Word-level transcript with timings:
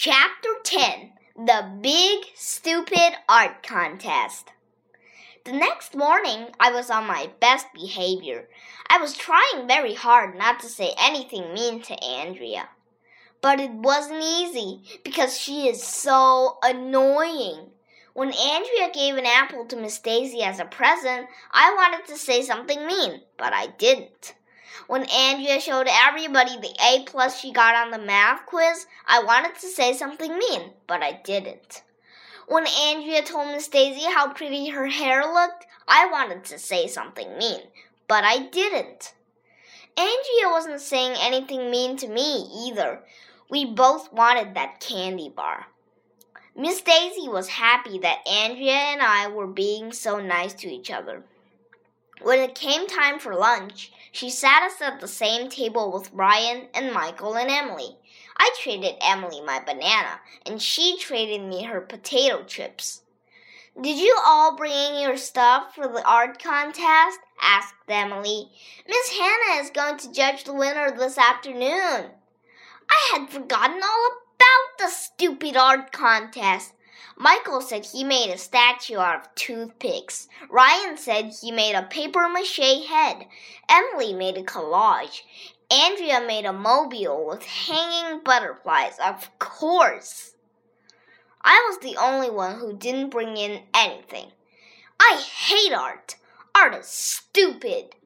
Chapter 0.00 0.50
10 0.62 1.10
The 1.44 1.72
Big 1.80 2.26
Stupid 2.36 3.14
Art 3.28 3.66
Contest. 3.66 4.52
The 5.44 5.50
next 5.50 5.96
morning, 5.96 6.50
I 6.60 6.70
was 6.70 6.88
on 6.88 7.08
my 7.08 7.30
best 7.40 7.66
behavior. 7.74 8.48
I 8.88 8.98
was 8.98 9.16
trying 9.16 9.66
very 9.66 9.94
hard 9.94 10.38
not 10.38 10.60
to 10.60 10.68
say 10.68 10.92
anything 11.00 11.52
mean 11.52 11.82
to 11.82 12.00
Andrea. 12.00 12.68
But 13.40 13.58
it 13.58 13.72
wasn't 13.72 14.22
easy 14.22 14.82
because 15.02 15.36
she 15.36 15.66
is 15.68 15.82
so 15.82 16.58
annoying. 16.62 17.70
When 18.14 18.32
Andrea 18.32 18.92
gave 18.94 19.16
an 19.16 19.26
apple 19.26 19.64
to 19.66 19.74
Miss 19.74 19.98
Daisy 19.98 20.42
as 20.44 20.60
a 20.60 20.64
present, 20.64 21.26
I 21.50 21.74
wanted 21.74 22.06
to 22.06 22.16
say 22.16 22.42
something 22.42 22.86
mean, 22.86 23.22
but 23.36 23.52
I 23.52 23.66
didn't. 23.66 24.34
When 24.88 25.04
Andrea 25.04 25.60
showed 25.60 25.86
everybody 25.86 26.56
the 26.56 26.74
A 26.82 27.04
plus 27.04 27.38
she 27.38 27.52
got 27.52 27.74
on 27.74 27.90
the 27.90 27.98
math 27.98 28.46
quiz, 28.46 28.86
I 29.06 29.22
wanted 29.22 29.54
to 29.56 29.68
say 29.68 29.92
something 29.92 30.38
mean, 30.38 30.72
but 30.86 31.02
I 31.02 31.20
didn't. 31.22 31.82
When 32.46 32.66
Andrea 32.66 33.22
told 33.22 33.48
Miss 33.48 33.68
Daisy 33.68 34.10
how 34.10 34.32
pretty 34.32 34.70
her 34.70 34.86
hair 34.86 35.30
looked, 35.30 35.66
I 35.86 36.06
wanted 36.10 36.42
to 36.46 36.58
say 36.58 36.86
something 36.86 37.36
mean, 37.36 37.60
but 38.06 38.24
I 38.24 38.38
didn't. 38.38 39.12
Andrea 39.98 40.50
wasn't 40.50 40.80
saying 40.80 41.18
anything 41.20 41.70
mean 41.70 41.98
to 41.98 42.08
me 42.08 42.48
either. 42.66 43.02
We 43.50 43.66
both 43.66 44.10
wanted 44.10 44.54
that 44.54 44.80
candy 44.80 45.28
bar. 45.28 45.66
Miss 46.56 46.80
Daisy 46.80 47.28
was 47.28 47.48
happy 47.48 47.98
that 47.98 48.26
Andrea 48.26 48.72
and 48.72 49.02
I 49.02 49.26
were 49.26 49.46
being 49.46 49.92
so 49.92 50.18
nice 50.18 50.54
to 50.54 50.72
each 50.72 50.90
other. 50.90 51.24
When 52.20 52.40
it 52.40 52.54
came 52.54 52.86
time 52.86 53.18
for 53.18 53.34
lunch, 53.34 53.92
she 54.10 54.30
sat 54.30 54.62
us 54.62 54.80
at 54.80 55.00
the 55.00 55.08
same 55.08 55.48
table 55.48 55.92
with 55.92 56.12
Ryan 56.12 56.68
and 56.74 56.92
Michael 56.92 57.36
and 57.36 57.50
Emily. 57.50 57.96
I 58.36 58.52
traded 58.60 58.96
Emily 59.00 59.40
my 59.40 59.60
banana, 59.60 60.20
and 60.44 60.60
she 60.60 60.98
traded 60.98 61.42
me 61.42 61.64
her 61.64 61.80
potato 61.80 62.42
chips. 62.44 63.02
Did 63.80 63.98
you 63.98 64.18
all 64.26 64.56
bring 64.56 64.72
in 64.72 65.00
your 65.00 65.16
stuff 65.16 65.74
for 65.76 65.86
the 65.86 66.04
art 66.04 66.42
contest? 66.42 67.20
asked 67.40 67.74
Emily. 67.88 68.50
Miss 68.88 69.10
Hannah 69.10 69.62
is 69.62 69.70
going 69.70 69.98
to 69.98 70.12
judge 70.12 70.42
the 70.42 70.52
winner 70.52 70.90
this 70.90 71.16
afternoon. 71.16 72.10
I 72.90 73.12
had 73.12 73.30
forgotten 73.30 73.80
all 73.80 74.06
about 74.34 74.78
the 74.78 74.88
stupid 74.88 75.56
art 75.56 75.92
contest. 75.92 76.72
Michael 77.20 77.60
said 77.60 77.84
he 77.84 78.04
made 78.04 78.30
a 78.30 78.38
statue 78.38 78.98
out 78.98 79.16
of 79.16 79.34
toothpicks. 79.34 80.28
Ryan 80.48 80.96
said 80.96 81.32
he 81.40 81.50
made 81.50 81.74
a 81.74 81.82
paper 81.82 82.28
mache 82.28 82.86
head. 82.86 83.26
Emily 83.68 84.12
made 84.12 84.36
a 84.36 84.44
collage. 84.44 85.22
Andrea 85.68 86.20
made 86.24 86.44
a 86.44 86.52
mobile 86.52 87.26
with 87.26 87.42
hanging 87.42 88.20
butterflies, 88.22 88.96
of 89.04 89.36
course. 89.40 90.36
I 91.42 91.66
was 91.68 91.80
the 91.80 91.96
only 92.00 92.30
one 92.30 92.60
who 92.60 92.76
didn't 92.76 93.10
bring 93.10 93.36
in 93.36 93.62
anything. 93.74 94.30
I 95.00 95.20
hate 95.20 95.72
art. 95.72 96.14
Art 96.54 96.76
is 96.76 96.86
stupid. 96.86 97.96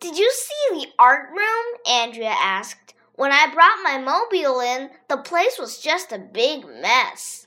Did 0.00 0.16
you 0.16 0.32
see 0.32 0.80
the 0.80 0.86
art 0.98 1.28
room? 1.30 1.80
Andrea 1.86 2.34
asked. 2.34 2.94
When 3.14 3.30
I 3.30 3.52
brought 3.52 3.82
my 3.82 3.98
mobile 3.98 4.60
in, 4.60 4.90
the 5.08 5.18
place 5.18 5.58
was 5.58 5.78
just 5.78 6.12
a 6.12 6.18
big 6.18 6.66
mess. 6.66 7.46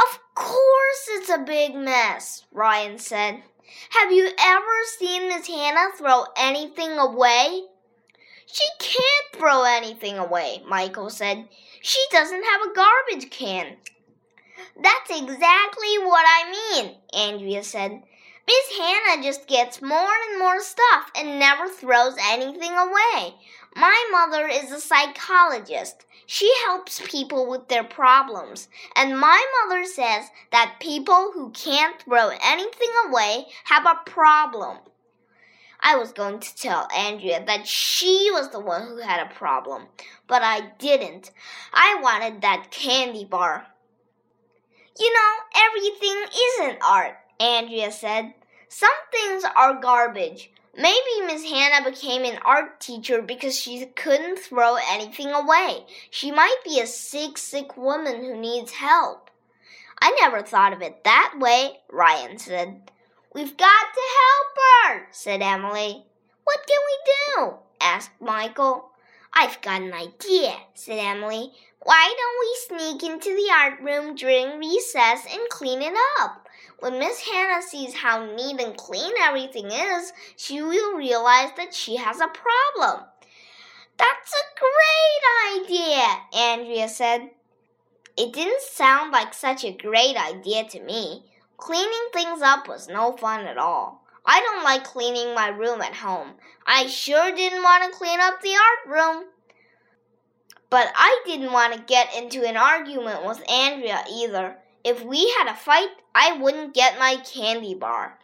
Of 0.00 0.18
course 0.34 1.08
it's 1.10 1.28
a 1.28 1.38
big 1.38 1.74
mess, 1.74 2.44
Ryan 2.52 2.98
said. 2.98 3.42
Have 3.90 4.10
you 4.12 4.30
ever 4.38 4.84
seen 4.98 5.28
Miss 5.28 5.46
Hannah 5.46 5.92
throw 5.96 6.24
anything 6.36 6.98
away? 6.98 7.64
She 8.46 8.64
can't 8.78 9.32
throw 9.34 9.62
anything 9.62 10.18
away, 10.18 10.62
Michael 10.66 11.10
said. 11.10 11.48
She 11.82 12.02
doesn't 12.10 12.44
have 12.44 12.62
a 12.62 12.74
garbage 12.74 13.30
can. 13.30 13.76
That's 14.82 15.10
exactly 15.10 15.98
what 15.98 16.24
I 16.26 16.50
mean, 16.50 16.96
Andrea 17.14 17.62
said. 17.62 18.02
Miss 18.46 18.78
Hannah 18.78 19.22
just 19.22 19.46
gets 19.46 19.80
more 19.80 20.10
and 20.28 20.38
more 20.38 20.60
stuff 20.60 21.10
and 21.16 21.38
never 21.38 21.68
throws 21.68 22.16
anything 22.20 22.72
away. 22.72 23.34
My 23.76 24.08
mother 24.10 24.48
is 24.48 24.72
a 24.72 24.80
psychologist. 24.80 26.04
She 26.26 26.52
helps 26.66 27.00
people 27.06 27.48
with 27.48 27.68
their 27.68 27.84
problems. 27.84 28.68
And 28.96 29.18
my 29.18 29.44
mother 29.62 29.84
says 29.84 30.26
that 30.50 30.78
people 30.80 31.30
who 31.32 31.50
can't 31.50 32.02
throw 32.02 32.30
anything 32.42 32.90
away 33.06 33.46
have 33.64 33.86
a 33.86 34.00
problem. 34.10 34.78
I 35.80 35.96
was 35.96 36.12
going 36.12 36.40
to 36.40 36.56
tell 36.56 36.88
Andrea 36.94 37.44
that 37.46 37.66
she 37.66 38.30
was 38.32 38.50
the 38.50 38.60
one 38.60 38.86
who 38.86 38.98
had 38.98 39.20
a 39.20 39.34
problem, 39.34 39.86
but 40.26 40.42
I 40.42 40.72
didn't. 40.78 41.30
I 41.72 41.98
wanted 42.02 42.42
that 42.42 42.70
candy 42.70 43.24
bar. 43.24 43.66
You 44.98 45.12
know, 45.12 45.62
everything 45.68 46.24
isn't 46.48 46.82
art, 46.86 47.16
Andrea 47.38 47.90
said. 47.92 48.34
Some 48.68 48.90
things 49.10 49.44
are 49.56 49.80
garbage. 49.80 50.50
Maybe 50.76 51.26
Miss 51.26 51.44
Hannah 51.44 51.90
became 51.90 52.24
an 52.24 52.38
art 52.44 52.80
teacher 52.80 53.22
because 53.22 53.58
she 53.58 53.84
couldn't 53.86 54.38
throw 54.38 54.76
anything 54.88 55.30
away. 55.30 55.84
She 56.10 56.30
might 56.30 56.58
be 56.64 56.80
a 56.80 56.86
sick, 56.86 57.38
sick 57.38 57.76
woman 57.76 58.24
who 58.24 58.36
needs 58.36 58.72
help. 58.72 59.30
I 60.00 60.16
never 60.20 60.42
thought 60.42 60.72
of 60.72 60.80
it 60.80 61.04
that 61.04 61.34
way, 61.38 61.80
Ryan 61.90 62.38
said. 62.38 62.90
We've 63.34 63.56
got 63.56 63.66
to 63.94 64.00
help 64.20 64.98
her, 64.98 65.08
said 65.10 65.42
Emily. 65.42 66.04
What 66.44 66.66
can 66.66 66.78
we 66.86 67.44
do? 67.44 67.54
asked 67.80 68.10
Michael. 68.20 68.90
I've 69.32 69.60
got 69.62 69.82
an 69.82 69.92
idea, 69.92 70.54
said 70.74 70.98
Emily. 70.98 71.52
Why 71.82 72.14
don't 72.16 72.78
we 72.78 72.78
sneak 72.78 73.02
into 73.10 73.34
the 73.34 73.50
art 73.52 73.80
room 73.80 74.14
during 74.14 74.58
recess 74.58 75.26
and 75.30 75.48
clean 75.48 75.82
it 75.82 75.94
up? 76.20 76.48
When 76.78 76.98
Miss 76.98 77.20
Hannah 77.20 77.62
sees 77.62 77.94
how 77.94 78.24
neat 78.24 78.60
and 78.60 78.76
clean 78.76 79.12
everything 79.20 79.66
is, 79.70 80.12
she 80.36 80.62
will 80.62 80.96
realize 80.96 81.50
that 81.56 81.74
she 81.74 81.96
has 81.96 82.20
a 82.20 82.28
problem. 82.28 83.06
That's 83.96 84.32
a 84.32 84.58
great 84.58 85.66
idea, 85.66 86.06
Andrea 86.32 86.88
said. 86.88 87.30
It 88.16 88.32
didn't 88.32 88.62
sound 88.62 89.12
like 89.12 89.34
such 89.34 89.64
a 89.64 89.76
great 89.76 90.16
idea 90.16 90.64
to 90.64 90.82
me. 90.82 91.24
Cleaning 91.58 92.08
things 92.12 92.40
up 92.40 92.66
was 92.66 92.88
no 92.88 93.16
fun 93.16 93.46
at 93.46 93.58
all. 93.58 94.04
I 94.24 94.40
don't 94.40 94.64
like 94.64 94.84
cleaning 94.84 95.34
my 95.34 95.48
room 95.48 95.82
at 95.82 95.96
home. 95.96 96.34
I 96.66 96.86
sure 96.86 97.34
didn't 97.34 97.62
want 97.62 97.84
to 97.84 97.98
clean 97.98 98.20
up 98.20 98.40
the 98.40 98.54
art 98.54 98.96
room. 98.96 99.24
But 100.70 100.90
I 100.94 101.20
didn't 101.26 101.52
want 101.52 101.74
to 101.74 101.80
get 101.80 102.14
into 102.16 102.46
an 102.46 102.56
argument 102.56 103.26
with 103.26 103.42
Andrea 103.50 104.04
either. 104.10 104.56
If 104.82 105.04
we 105.04 105.30
had 105.38 105.48
a 105.48 105.56
fight, 105.56 105.90
I 106.14 106.38
wouldn't 106.38 106.74
get 106.74 106.98
my 106.98 107.16
candy 107.16 107.74
bar. 107.74 108.18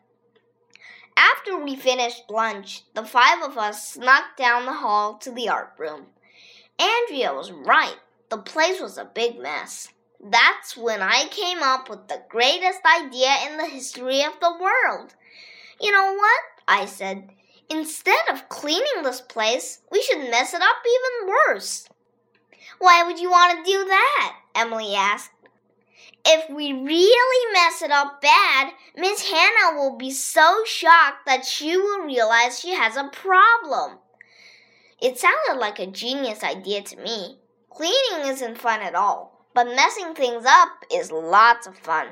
After 1.17 1.59
we 1.59 1.77
finished 1.77 2.31
lunch, 2.31 2.83
the 2.95 3.05
five 3.05 3.43
of 3.43 3.57
us 3.59 3.91
snuck 3.93 4.37
down 4.37 4.67
the 4.67 4.73
hall 4.73 5.15
to 5.19 5.31
the 5.31 5.49
art 5.49 5.73
room. 5.79 6.07
Andrea 6.79 7.33
was 7.33 7.53
right. 7.53 7.97
The 8.29 8.39
place 8.39 8.81
was 8.81 8.99
a 8.99 9.05
big 9.05 9.39
mess. 9.39 9.89
That's 10.23 10.77
when 10.77 11.03
I 11.03 11.27
came 11.31 11.63
up 11.63 11.89
with 11.89 12.09
the 12.09 12.23
greatest 12.29 12.81
idea 12.85 13.35
in 13.47 13.57
the 13.57 13.67
history 13.67 14.23
of 14.23 14.41
the 14.41 14.53
world. 14.61 15.15
You 15.81 15.93
know 15.93 16.15
what? 16.15 16.41
I 16.67 16.87
said. 16.87 17.31
Instead 17.69 18.29
of 18.31 18.49
cleaning 18.49 19.03
this 19.03 19.21
place, 19.21 19.81
we 19.91 20.03
should 20.03 20.31
mess 20.31 20.55
it 20.55 20.63
up 20.63 20.77
even 20.87 21.35
worse. 21.49 21.89
Why 22.79 23.03
would 23.03 23.19
you 23.19 23.31
want 23.31 23.59
to 23.59 23.71
do 23.71 23.85
that? 23.85 24.37
Emily 24.55 24.95
asked. 24.95 25.31
If 26.29 26.51
we 26.51 26.73
really 26.73 27.53
mess 27.53 27.83
it 27.83 27.93
up 27.93 28.21
bad, 28.21 28.73
Miss 28.97 29.31
Hannah 29.31 29.79
will 29.79 29.97
be 29.97 30.11
so 30.11 30.65
shocked 30.67 31.25
that 31.25 31.45
she 31.45 31.77
will 31.77 32.01
realize 32.01 32.59
she 32.59 32.75
has 32.75 32.97
a 32.97 33.11
problem. 33.13 33.99
It 35.01 35.19
sounded 35.19 35.61
like 35.61 35.79
a 35.79 35.87
genius 35.87 36.43
idea 36.43 36.83
to 36.83 36.97
me. 36.97 37.39
Cleaning 37.71 38.27
isn't 38.29 38.59
fun 38.59 38.81
at 38.81 38.97
all, 38.97 39.47
but 39.55 39.67
messing 39.77 40.15
things 40.15 40.45
up 40.45 40.71
is 40.93 41.13
lots 41.13 41.69
of 41.69 41.79
fun. 41.79 42.09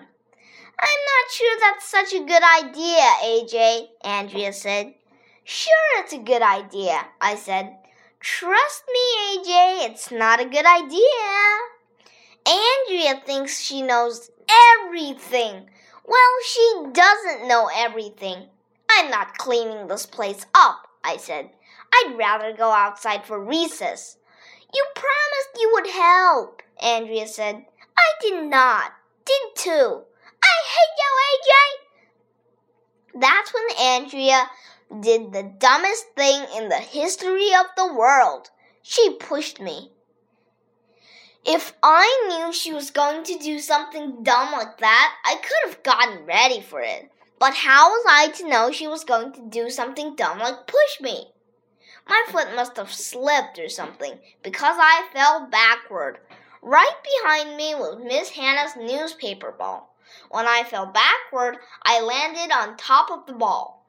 I'm 0.79 1.01
not 1.11 1.33
sure 1.33 1.59
that's 1.61 1.89
such 1.89 2.13
a 2.13 2.25
good 2.25 2.43
idea, 2.61 3.03
AJ, 3.25 3.89
Andrea 4.05 4.53
said. 4.53 4.95
Sure, 5.43 5.73
it's 5.99 6.13
a 6.13 6.19
good 6.19 6.43
idea, 6.43 7.07
I 7.21 7.35
said. 7.35 7.77
Trust 8.21 8.85
me, 8.93 9.39
AJ, 9.39 9.91
it's 9.91 10.11
not 10.11 10.41
a 10.41 10.45
good 10.45 10.67
idea. 10.67 11.74
Andrea 12.47 13.23
thinks 13.25 13.61
she 13.61 13.81
knows 13.83 14.31
everything. 14.83 15.69
Well, 16.05 16.33
she 16.45 16.85
doesn't 16.93 17.49
know 17.49 17.71
everything. 17.75 18.49
I'm 18.91 19.11
not 19.11 19.39
cleaning 19.39 19.89
this 19.89 20.05
place 20.07 20.45
up, 20.55 20.87
I 21.03 21.17
said. 21.17 21.51
I'd 21.93 22.17
rather 22.19 22.53
go 22.53 22.71
outside 22.71 23.25
for 23.25 23.43
recess. 23.43 24.19
You 24.75 24.85
promised 24.95 25.59
you 25.59 25.71
would 25.73 25.87
help, 25.87 26.63
Andrea 26.83 27.27
said. 27.27 27.65
I 27.97 28.13
did 28.21 28.45
not. 28.51 28.93
Did 29.25 29.55
too. 29.57 30.03
I 30.43 30.57
hate 30.75 30.97
you, 30.99 31.13
AJ. 33.15 33.21
That's 33.21 33.55
when 33.55 33.79
Andrea 33.81 34.51
did 35.01 35.33
the 35.33 35.55
dumbest 35.59 36.07
thing 36.15 36.45
in 36.57 36.69
the 36.69 36.77
history 36.77 37.55
of 37.55 37.67
the 37.77 37.95
world. 37.95 38.51
She 38.83 39.15
pushed 39.15 39.61
me. 39.61 39.94
If 41.47 41.75
I 41.83 42.27
knew 42.29 42.55
she 42.55 42.73
was 42.73 42.91
going 42.91 43.23
to 43.25 43.39
do 43.39 43.59
something 43.59 44.23
dumb 44.23 44.53
like 44.53 44.79
that, 44.79 45.15
I 45.27 45.35
could 45.35 45.69
have 45.71 45.83
gotten 45.83 46.25
ready 46.25 46.63
for 46.63 46.81
it. 46.81 47.11
But 47.39 47.53
how 47.53 47.91
was 47.91 48.07
I 48.09 48.29
to 48.29 48.49
know 48.49 48.73
she 48.73 48.89
was 48.89 49.05
going 49.05 49.33
to 49.35 49.43
do 49.51 49.69
something 49.69 50.17
dumb 50.17 50.39
like 50.39 50.67
push 50.67 51.01
me? 51.03 51.33
My 52.09 52.25
foot 52.29 52.55
must 52.55 52.79
have 52.79 52.91
slipped 52.91 53.59
or 53.59 53.69
something 53.69 54.19
because 54.43 54.77
I 54.79 55.09
fell 55.13 55.47
backward. 55.51 56.19
Right 56.63 56.97
behind 57.23 57.59
me 57.59 57.75
was 57.75 58.03
Miss 58.03 58.31
Hannah's 58.31 58.75
newspaper 58.77 59.53
ball. 59.53 59.95
When 60.31 60.47
I 60.47 60.65
fell 60.65 60.87
backward, 60.87 61.59
I 61.83 62.01
landed 62.01 62.55
on 62.55 62.79
top 62.79 63.11
of 63.11 63.27
the 63.27 63.35
ball. 63.35 63.87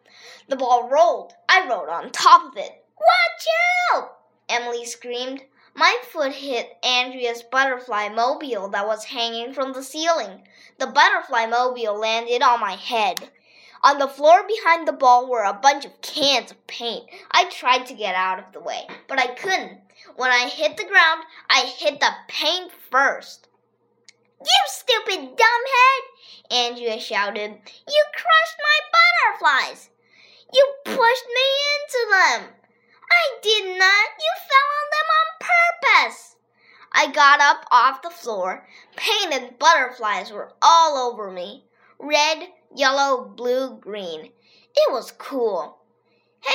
The 0.50 0.58
ball 0.58 0.90
rolled. 0.90 1.34
I 1.48 1.66
rolled 1.70 1.88
on 1.88 2.12
top 2.12 2.52
of 2.52 2.58
it. 2.58 2.84
Watch 2.98 3.48
out! 3.94 4.18
Emily 4.50 4.84
screamed. 4.86 5.44
My 5.78 6.00
foot 6.10 6.32
hit 6.32 6.78
Andrea's 6.84 7.44
butterfly 7.44 8.08
mobile 8.08 8.70
that 8.70 8.88
was 8.88 9.04
hanging 9.04 9.54
from 9.54 9.74
the 9.74 9.84
ceiling. 9.84 10.48
The 10.78 10.88
butterfly 10.88 11.48
mobile 11.48 11.96
landed 12.00 12.42
on 12.42 12.62
my 12.62 12.76
head. 12.76 13.30
On 13.84 14.00
the 14.00 14.08
floor 14.08 14.48
behind 14.48 14.88
the 14.88 14.94
ball 14.94 15.28
were 15.28 15.44
a 15.44 15.54
bunch 15.54 15.84
of 15.86 16.02
cans 16.02 16.52
of 16.52 16.66
paint. 16.66 17.10
I 17.30 17.50
tried 17.50 17.86
to 17.88 17.94
get 17.94 18.16
out 18.16 18.40
of 18.40 18.54
the 18.54 18.62
way, 18.62 18.88
but 19.08 19.20
I 19.20 19.28
couldn't. 19.28 19.82
When 20.16 20.32
I 20.32 20.48
hit 20.48 20.78
the 20.78 20.86
ground, 20.86 21.24
I 21.50 21.66
hit 21.78 22.00
the 22.00 22.12
paint 22.30 22.72
first. 22.90 23.50
You 24.40 24.62
stupid 24.68 25.38
dumbhead! 25.38 26.02
Andrea 26.52 27.00
shouted. 27.00 27.52
You 27.88 28.04
crushed 28.14 28.60
my 28.64 28.80
butterflies! 28.92 29.90
You 30.54 30.74
pushed 30.86 30.98
me 31.28 31.48
into 31.76 32.12
them! 32.12 32.54
I 33.12 33.38
did 33.42 33.78
not! 33.78 34.10
You 34.20 34.34
fell 34.50 34.70
on 34.80 34.88
them 34.92 35.10
on 35.20 35.28
purpose! 35.40 36.36
I 36.98 37.12
got 37.12 37.42
up 37.42 37.66
off 37.72 38.02
the 38.02 38.10
floor. 38.10 38.66
Painted 38.96 39.60
butterflies 39.60 40.32
were 40.32 40.54
all 40.62 40.98
over 40.98 41.30
me. 41.30 41.66
Red, 42.00 42.48
yellow, 42.74 43.26
blue, 43.26 43.78
green. 43.78 44.32
It 44.76 44.92
was 44.92 45.12
cool. 45.12 45.80
Hey, 46.40 46.54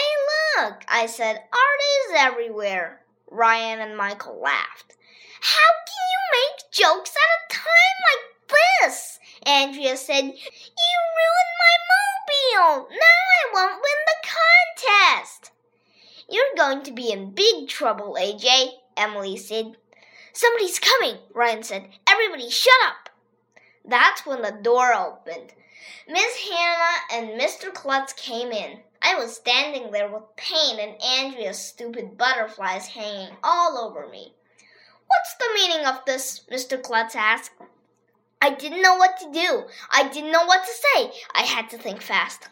look, 0.56 0.82
I 0.88 1.04
said, 1.04 1.37
art 1.37 1.81
is 2.08 2.14
everywhere. 2.16 3.02
Ryan 3.31 3.81
and 3.81 3.98
Michael 3.98 4.40
laughed. 4.40 4.96
How 5.42 5.70
can 5.87 6.06
you 6.10 6.20
make 6.32 6.72
jokes 6.72 7.10
at 7.10 7.56
a 7.56 7.58
time 7.58 7.98
like 8.08 8.56
this? 8.82 9.19
Andrea 9.44 9.96
said, 9.98 10.25
You 10.25 10.96
ruined 11.19 11.54
my 11.60 11.76
mobile. 11.92 12.88
Now 12.90 12.96
I 12.96 13.52
won't 13.52 13.82
win 13.82 14.00
the 14.06 14.28
contest. 15.19 15.52
You're 16.31 16.56
going 16.56 16.82
to 16.84 16.92
be 16.92 17.12
in 17.12 17.32
big 17.32 17.69
trouble, 17.69 18.16
AJ, 18.19 18.70
Emily 18.96 19.37
said. 19.37 19.76
Somebody's 20.32 20.79
coming, 20.79 21.17
Ryan 21.35 21.62
said. 21.62 21.88
Everybody 22.06 22.50
shut 22.50 22.73
up. 22.87 23.11
That's 23.85 24.25
when 24.25 24.43
the 24.43 24.59
door 24.62 24.94
opened. 24.94 25.53
Miss 26.09 26.49
Hannah 26.49 26.97
and 27.12 27.41
Mr. 27.41 27.73
Klutz 27.73 28.12
came 28.12 28.53
in. 28.53 28.81
I 29.03 29.15
was 29.15 29.35
standing 29.35 29.91
there 29.91 30.11
with 30.11 30.37
pain 30.37 30.79
and 30.79 31.00
Andrea's 31.03 31.59
stupid 31.59 32.19
butterflies 32.19 32.88
hanging 32.88 33.35
all 33.43 33.79
over 33.79 34.09
me. 34.09 34.35
What's 35.06 35.35
the 35.38 35.50
meaning 35.55 35.87
of 35.87 36.05
this? 36.05 36.43
Mr. 36.50 36.81
Klutz 36.81 37.17
asked. 37.17 37.53
I 38.43 38.50
didn't 38.50 38.83
know 38.83 38.97
what 38.97 39.19
to 39.19 39.33
do. 39.33 39.65
I 39.91 40.09
didn't 40.09 40.33
know 40.33 40.44
what 40.44 40.65
to 40.65 40.73
say. 40.73 41.12
I 41.35 41.43
had 41.43 41.69
to 41.71 41.79
think 41.79 42.00
fast. 42.00 42.49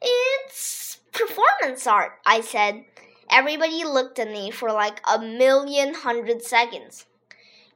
It's 0.00 0.98
performance 1.12 1.86
art, 1.86 2.18
I 2.26 2.40
said. 2.40 2.84
Everybody 3.30 3.84
looked 3.84 4.18
at 4.18 4.30
me 4.30 4.50
for 4.50 4.72
like 4.72 5.00
a 5.10 5.18
million 5.18 5.94
hundred 5.94 6.42
seconds. 6.42 7.06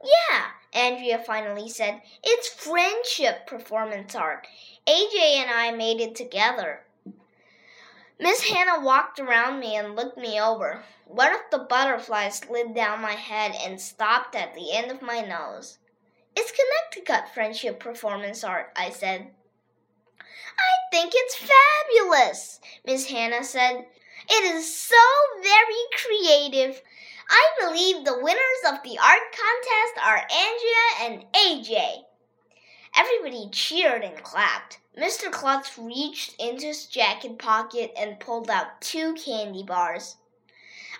Yeah, 0.06 0.44
Andrea 0.72 1.18
finally 1.18 1.68
said. 1.68 2.00
It's 2.22 2.48
friendship 2.48 3.46
performance 3.46 4.14
art. 4.14 4.46
AJ 4.86 5.16
and 5.16 5.50
I 5.50 5.72
made 5.72 6.00
it 6.00 6.14
together. 6.14 6.82
Miss 8.20 8.48
Hannah 8.48 8.80
walked 8.80 9.18
around 9.18 9.58
me 9.58 9.74
and 9.74 9.96
looked 9.96 10.16
me 10.16 10.40
over. 10.40 10.84
One 11.06 11.34
of 11.34 11.40
the 11.50 11.58
butterflies 11.58 12.38
slid 12.38 12.74
down 12.74 13.02
my 13.02 13.12
head 13.12 13.54
and 13.64 13.80
stopped 13.80 14.34
at 14.34 14.54
the 14.54 14.72
end 14.72 14.90
of 14.90 15.02
my 15.02 15.20
nose. 15.20 15.78
It's 16.36 16.52
Connecticut 16.52 17.34
friendship 17.34 17.80
performance 17.80 18.44
art, 18.44 18.72
I 18.76 18.90
said. 18.90 19.30
I 20.20 20.90
think 20.90 21.12
it's 21.14 21.34
fabulous, 21.36 22.60
Miss 22.84 23.06
Hannah 23.06 23.44
said. 23.44 23.86
It 24.28 24.54
is 24.54 24.74
so 24.74 24.96
very 25.42 25.82
creative. 25.94 26.80
I 27.28 27.50
believe 27.60 28.04
the 28.04 28.18
winners 28.20 28.62
of 28.68 28.82
the 28.82 28.98
art 28.98 29.22
contest 29.32 30.06
are 30.06 30.26
Andrea 30.30 30.86
and 31.02 31.32
AJ. 31.32 32.04
Everybody 32.96 33.50
cheered 33.50 34.04
and 34.04 34.22
clapped. 34.22 34.78
Mr. 34.96 35.30
Klutz 35.30 35.76
reached 35.76 36.34
into 36.40 36.66
his 36.66 36.86
jacket 36.86 37.38
pocket 37.38 37.92
and 37.98 38.20
pulled 38.20 38.48
out 38.48 38.80
two 38.80 39.14
candy 39.14 39.62
bars. 39.62 40.16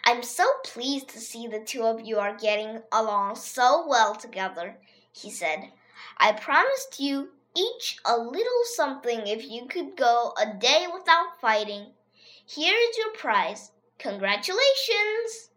I'm 0.05 0.23
so 0.23 0.45
pleased 0.65 1.09
to 1.11 1.21
see 1.21 1.47
the 1.47 1.61
two 1.61 1.83
of 1.85 2.01
you 2.01 2.19
are 2.19 2.37
getting 2.37 2.83
along 2.93 3.37
so 3.37 3.87
well 3.87 4.15
together, 4.15 4.77
he 5.13 5.31
said. 5.31 5.73
I 6.19 6.33
promised 6.33 7.01
you 7.01 7.31
each 7.57 7.99
a 8.05 8.19
little 8.19 8.65
something 8.75 9.27
if 9.27 9.49
you 9.49 9.67
could 9.67 9.97
go 9.97 10.35
a 10.41 10.55
day 10.59 10.87
without 10.93 11.41
fighting. 11.41 11.93
Here 12.45 12.77
is 12.77 12.99
your 12.99 13.13
prize. 13.13 13.73
Congratulations! 13.99 15.51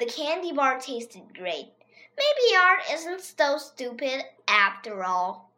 The 0.00 0.06
candy 0.06 0.50
bar 0.50 0.80
tasted 0.80 1.36
great. 1.36 1.74
Maybe 2.16 2.56
art 2.56 2.80
isn't 2.90 3.20
so 3.20 3.58
stupid 3.58 4.24
after 4.48 5.04
all. 5.04 5.50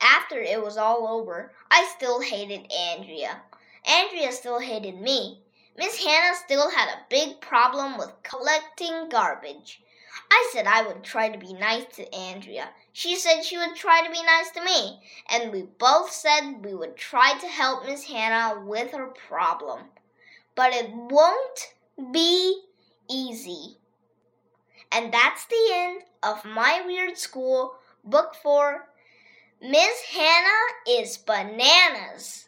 After 0.00 0.40
it 0.40 0.62
was 0.62 0.76
all 0.76 1.08
over, 1.08 1.52
I 1.68 1.90
still 1.96 2.20
hated 2.20 2.70
Andrea. 2.72 3.42
Andrea 3.84 4.30
still 4.30 4.60
hated 4.60 5.00
me. 5.00 5.40
Miss 5.76 6.04
Hannah 6.04 6.36
still 6.36 6.70
had 6.70 6.88
a 6.88 7.04
big 7.10 7.40
problem 7.40 7.98
with 7.98 8.12
collecting 8.22 9.08
garbage. 9.08 9.82
I 10.30 10.48
said 10.52 10.68
I 10.68 10.86
would 10.86 11.02
try 11.02 11.28
to 11.28 11.36
be 11.36 11.52
nice 11.52 11.86
to 11.96 12.14
Andrea. 12.14 12.68
She 12.92 13.16
said 13.16 13.42
she 13.42 13.58
would 13.58 13.74
try 13.74 14.06
to 14.06 14.12
be 14.12 14.22
nice 14.22 14.52
to 14.52 14.64
me. 14.64 15.00
And 15.30 15.50
we 15.50 15.62
both 15.62 16.12
said 16.12 16.64
we 16.64 16.76
would 16.76 16.96
try 16.96 17.36
to 17.36 17.48
help 17.48 17.86
Miss 17.86 18.04
Hannah 18.04 18.60
with 18.60 18.92
her 18.92 19.08
problem. 19.08 19.80
But 20.54 20.72
it 20.72 20.92
won't 20.92 21.74
be 22.12 22.62
easy. 23.10 23.78
And 24.92 25.12
that's 25.12 25.46
the 25.46 25.68
end 25.72 26.02
of 26.22 26.44
My 26.44 26.82
Weird 26.86 27.18
School, 27.18 27.74
Book 28.04 28.34
4. 28.42 28.88
Miss 29.60 30.02
Hannah 30.14 31.00
is 31.00 31.16
Bananas. 31.16 32.46